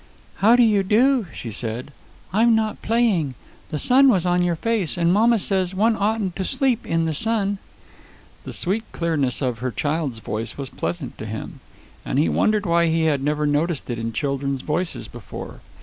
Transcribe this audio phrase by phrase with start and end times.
[0.37, 1.91] "How do you do?" she said.
[2.33, 3.35] "I'm not playing.
[3.69, 7.13] The sun was on your face, and mamma says one oughtn't to sleep in the
[7.13, 7.59] sun."
[8.43, 11.59] The sweet clearness of her child's voice was pleasant to him,
[12.03, 15.59] and he wondered why he had never noticed it in children's voices before.